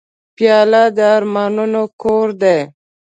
[0.35, 2.59] پیاله د ارمانونو کور دی.